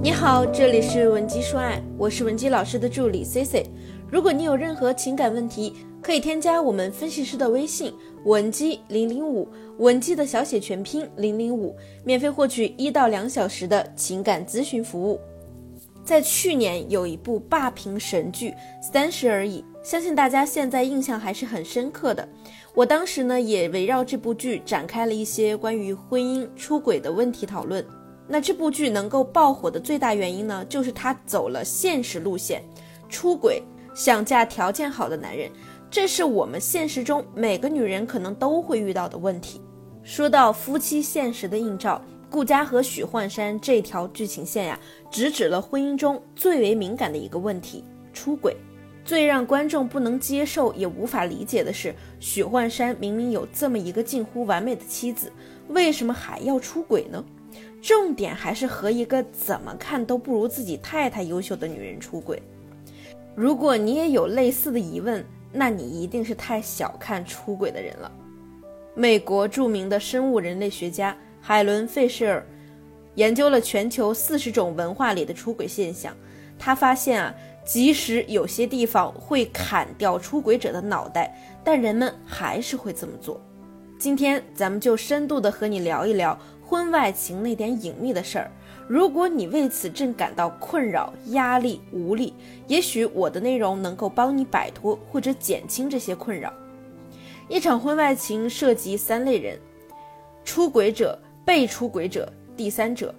[0.00, 3.66] 你好，这里是文姬说爱，我是文姬老师的助理 C C。
[4.08, 7.92] 如果你有任何情感问题，可以添加我们分析师的微信
[8.24, 9.48] 文姬零零五，
[9.78, 11.74] 文姬的小写全拼零零五，
[12.04, 15.18] 免费获取一到两小时的情感咨询服务。
[16.04, 22.26] 在去年有一部霸屏神剧《三十而已》，相信大家现在印象还是很深刻的。
[22.72, 27.84] 我当时呢也围绕这部剧展开了一些关于婚姻出轨的问题讨论。
[28.28, 32.62] 那这部剧能够爆火的最大原因呢，就是它走了现实路线，
[33.08, 33.62] 出轨
[33.94, 35.50] 想嫁条件好的男人，
[35.90, 39.60] 这是我们现实中每个女人可能都会遇到的问题。
[40.02, 42.00] 说到夫妻现实的映照。
[42.30, 44.78] 顾佳和许幻山这条剧情线呀，
[45.10, 47.82] 直指了婚姻中最为敏感的一个问题——
[48.12, 48.54] 出轨。
[49.02, 55.32] 最让观众不能接受也无法理解的是，许幻山明明有这么一个近乎完美的妻子，
[55.68, 57.24] 为什么还要出轨呢？
[57.80, 62.42] 重点还是和一个怎么看都不如自己太太优秀的女人出轨。
[63.34, 68.10] 如果你也有类似的疑问，那你一定是太小看出轨的人了。
[68.94, 71.16] 美国著名的生物人类学家。
[71.40, 72.44] 海伦·费舍尔
[73.14, 76.14] 研究了全球四十种文化里的出轨现象，
[76.58, 83.40] 他发现啊，即使有些地方会砍掉出轨者的脑袋，但人们还是会这么做。
[83.98, 86.38] 今天咱们就深度的和你聊一聊
[86.68, 88.50] 婚外情那点隐秘的事儿。
[88.86, 92.34] 如果你为此正感到困扰、压力、无力，
[92.66, 96.52] 也许我的内容能够帮你摆脱或者减轻这些困扰。
[97.48, 99.58] 一场婚外情涉及三类人：
[100.44, 101.18] 出轨者。
[101.44, 103.14] 被出轨者、第三者，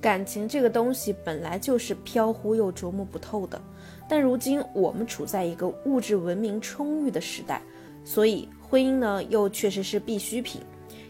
[0.00, 3.60] 感情这个东西本来就是飘忽又琢磨不透的。
[4.08, 7.60] 但如今我们处在一个物质文明充裕的时代，
[8.02, 10.62] 所以婚姻呢又确实是必需品，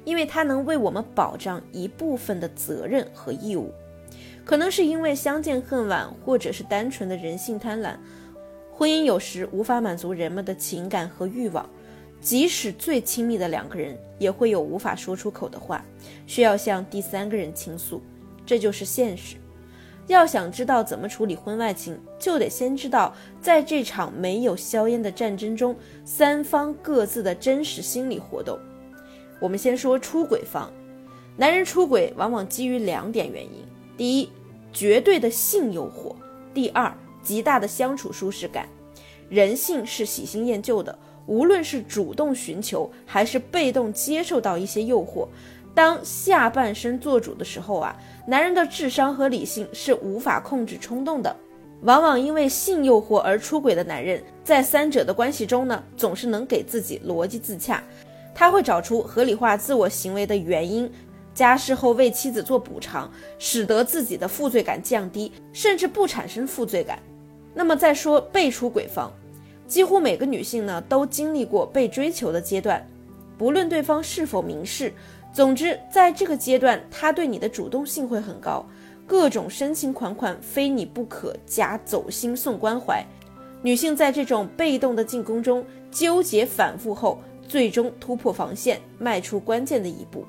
[0.04, 3.72] 因为它能为我们保障一部分的责任和义务。
[4.44, 7.96] 可能是因为相见恨晚，或者是单纯的人性贪婪，
[8.70, 11.68] 婚姻有时无法满足人们的情感和欲望。
[12.20, 15.84] 即使最亲密的两个人，也会有无法说出口的话，
[16.26, 18.02] 需要向第三个人倾诉，
[18.46, 19.36] 这就是现实。
[20.06, 25.74] 要想知道怎么处理婚外情，就得先知道在这场没有硝烟的战争中，
[26.04, 28.58] 三方各自的真实心理活动。
[29.44, 30.72] 我们先说出轨方，
[31.36, 33.62] 男人出轨往往基于两点原因：
[33.94, 34.30] 第一，
[34.72, 36.14] 绝对的性诱惑；
[36.54, 36.90] 第二，
[37.22, 38.66] 极大的相处舒适感。
[39.28, 40.98] 人性是喜新厌旧的。
[41.26, 45.28] 无论是主动寻求还是被动接受到一些诱惑，
[45.74, 47.94] 当下半身做主的时候啊，
[48.26, 51.36] 男人的智商和理性是无法控制冲动的。
[51.82, 57.84] 往往因为性诱惑而出轨的男人，在三者的关系中呢，总是能给自己逻辑自洽，
[58.34, 60.90] 他会找出合理化自我行为的原因，
[61.32, 66.98] 加事后为妻子做补偿，使得自己的负罪感降低，甚至不产生负罪感。
[67.54, 69.12] 那么再说被出轨方。
[69.66, 72.86] 几乎每个女性呢都经历过被追求的阶段，
[73.38, 74.92] 不论对方是否明示，
[75.32, 78.66] 总之在这个阶段，他对你的主动性会很高，
[79.06, 83.02] 各种深情款款、非你不可加走心送关怀。
[83.62, 87.18] 女性在这种被动的进攻中纠结反复后，
[87.48, 90.24] 最终突破防线，迈出关键的一步。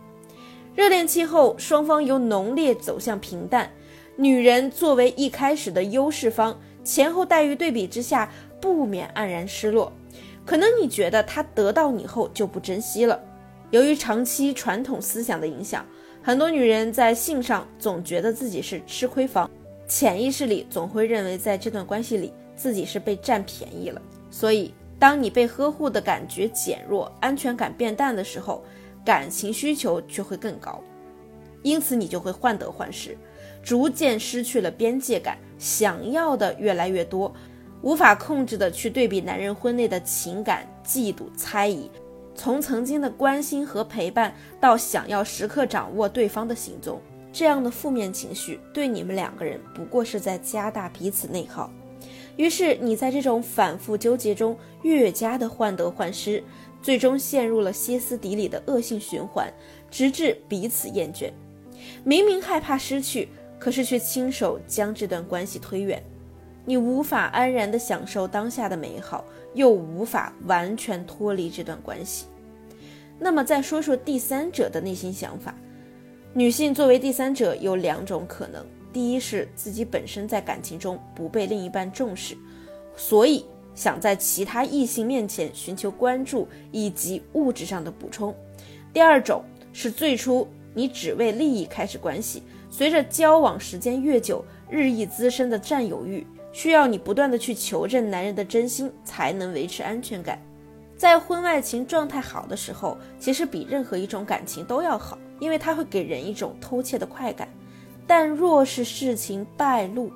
[0.75, 3.71] 热恋期后，双方由浓烈走向平淡，
[4.15, 8.31] 女人作为一开始的优势方，前后待遇对比之下。
[8.61, 9.93] 不免黯然失落，
[10.43, 13.21] 可能你觉得他得到你后就不珍惜了。
[13.69, 15.85] 由于长期传统思想的影响，
[16.23, 19.47] 很多女人在性上总觉得自己是吃亏方，
[19.87, 24.01] 潜意识里总会认为在这段关系里自己是被占便宜了。
[24.31, 28.63] 所以，当你被呵护的感觉减弱，安全感变淡的时候，
[29.05, 30.81] 感情需求却会更高，
[31.61, 33.17] 因此你就会患得患失，
[33.61, 37.33] 逐渐失去了边界感，想要的越来越多。
[37.81, 41.91] 无法控制的去对比男人婚内的情感、嫉妒、猜疑，
[42.33, 46.99] 从曾经的关心和陪伴到想要时刻掌握对方的行踪，
[47.31, 51.69] 这样的负面情绪对你们两个人不过是在加大彼此内耗。
[52.37, 56.43] 于是你在这种反复纠结中越加的患得患失，
[56.81, 59.51] 最终陷入了歇斯底里的恶性循环，
[59.89, 61.31] 直至彼此厌倦。
[62.03, 66.01] 明明害怕失去，可是却亲手将这段关系推远。
[66.65, 69.23] 你无法安然的享受当下的美好，
[69.53, 72.25] 又无法完全脱离这段关系。
[73.19, 75.55] 那么再说说第三者的内心想法。
[76.33, 82.33] 女性作为第三者有两种可能：第一是自己本身在感情中不被另一半重视，
[82.95, 83.43] 所以
[83.75, 88.33] 想在其他异性面前寻求关注以及物质上的补充；
[88.93, 89.43] 第二种
[89.73, 100.39] 是最初你只为利益开始关系，随着交往时间越久，日益滋生的占有欲，需要你不断的去求证男人的真心，才能维持安全感。
[100.95, 107.45] 在婚外情状态好的时候，其实比任何一种感情都要好，因为它会给人一种偷窃的快感。
[108.07, 110.11] 但若是事情败露，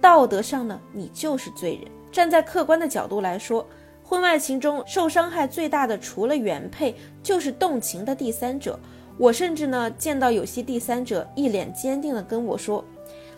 [0.00, 1.90] 道德上呢，你就是罪人。
[2.10, 3.66] 站在客观的角度来说，
[4.02, 8.78] 婚外情中受伤害最大的，除了原配，就是动情的第三者。
[9.18, 12.82] 我甚至呢，见到有些第三者一脸坚定地跟我说：“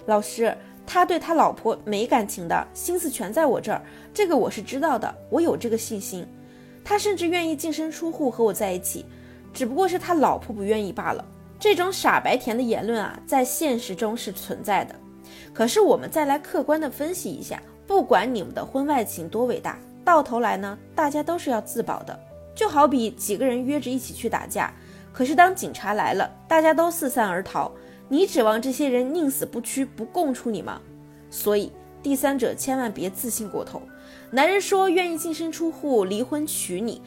[0.07, 0.57] 老师，
[0.87, 3.83] 他对他老婆没感情的，心思全在我这儿，
[4.15, 6.25] 这个我是知道的，我有这个信心。
[6.85, 9.05] 他甚至愿意净身出户和我在一起，
[9.53, 11.25] 只不过是他老婆不愿意罢了。”
[11.63, 14.93] 这种傻白甜的言论啊，在现实中是存在的。
[15.55, 22.19] 可是我们再来客观的分析一下，不管你们的婚外情多伟大，到头来呢，大家都是要自保的。
[22.53, 24.75] 就好比几个人约着一起去打架，
[25.13, 27.71] 可是当警察来了，大家都四散而逃，
[28.09, 30.81] 你指望这些人宁死不屈不供出你吗？
[31.31, 31.71] 所以
[32.03, 33.81] 第三者千万别自信过头。
[34.33, 37.01] 男人说愿意净身出户离婚娶你，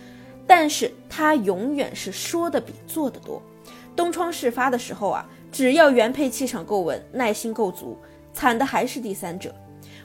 [0.47, 3.41] 但是他永远是说的比做的多。
[3.95, 7.97] 东窗事发的时候啊，只要原配气场够稳，耐心够足，
[8.33, 9.53] 惨的还是第三者。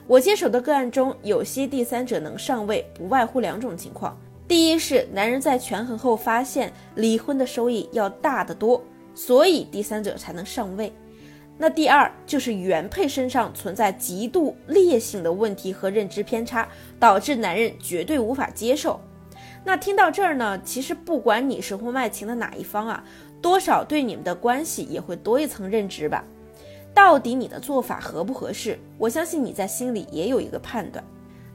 [0.07, 4.17] 我接手的个案中，有些第三者能上位，不外乎两种情况：
[4.47, 8.83] 第一是男人在权衡后发现离婚的收益要大得多，
[9.13, 10.89] 所以第三者才能上位；
[11.57, 16.67] 那第二就是原配身上存在极度劣性的问题和认知偏差，
[16.99, 18.99] 导致男人绝对无法接受。
[19.63, 23.03] 那听到这儿呢，其实不管你是婚外情的哪一方啊。
[23.41, 26.23] 多少对你们的关系也会多一层认知吧？
[26.93, 28.77] 到底你的做法合不合适？
[28.97, 31.03] 我相信你在心里也有一个判断。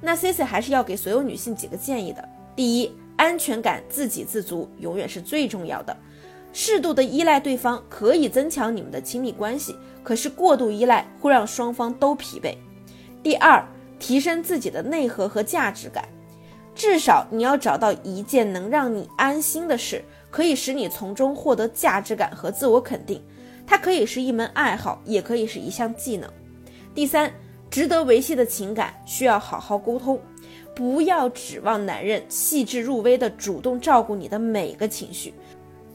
[0.01, 5.97] 那 C C 还是要给所有女性几个建议的：第一，安全感自给自足永远是最重要的。
[6.53, 12.57] 适度的依赖对方可以增强你们的亲密关系，可是过度依赖会让双方都疲惫。
[13.23, 13.63] 第二，
[13.99, 16.09] 提升自己的内核和价值感，
[16.75, 20.03] 至少你要找到一件能让你安心的事。
[20.37, 23.23] 可以使你从中获得价值感和自我肯定，
[23.67, 26.31] 它可以是一门爱好，也可以是一项技能。
[26.95, 27.33] 第三，
[27.71, 30.21] 值得维系的情感需要好好沟通，
[30.75, 35.33] 不要指望男人细致入微的主动照顾你的每个情绪。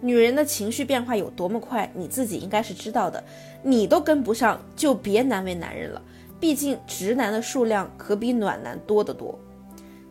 [0.01, 3.23] 女人的情绪变化有多么快，你自己应该是知道的，
[3.61, 6.01] 你都跟不上，就别难为男人了。
[6.39, 9.37] 毕竟直男的数量可比暖男多得多。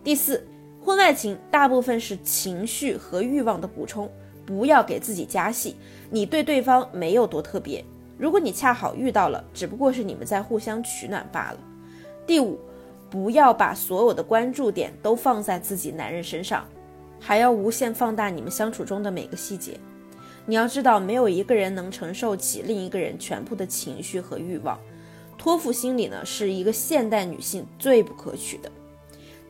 [0.05, 0.47] 第四。
[0.83, 4.11] 婚外情大部分是情绪和欲望的补充，
[4.51, 5.77] 不要给自己加戏。
[6.11, 7.85] 你对对方没有多特别，
[8.19, 11.59] 如果你恰好遇到了，只不过是你们在互相取暖罢了。
[12.27, 12.59] 第五，
[13.09, 16.67] 不要把所有的关注点都放在自己男人身上，
[17.21, 19.79] 还要无限放大你们相处中的每个细节。
[20.47, 24.77] 你要知道，没有一个人能承受起另一个人全部的情绪和欲望。
[25.39, 28.71] 托付心理呢，是一个现代女性最不可取的。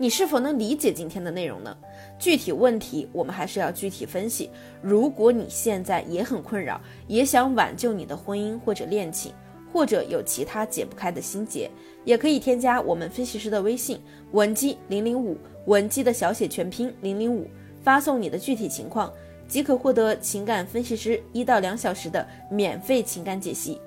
[0.00, 1.76] 你是否能理解今天的内容呢？
[2.18, 4.48] 具体问题我们还是要具体分析。
[4.80, 9.30] 如果你现在也很困扰，也想挽救你的婚姻或者恋情，
[9.70, 11.70] 或者有其他解不开的心结，
[12.02, 14.00] 也可以添加我们分析师的微信
[14.32, 15.36] 文姬零零五，
[15.66, 17.46] 文姬的小写全拼零零五，
[17.82, 19.12] 发送你的具体情况，
[19.46, 23.78] 即可获得情感分析师一到两小时的免费情感解析。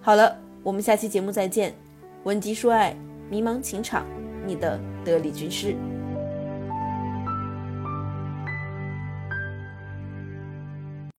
[0.00, 1.74] 好了，我们下期节目再见。
[2.22, 2.96] 文姬说爱，
[3.28, 4.06] 迷茫情场。
[4.46, 5.76] 你的得力军师。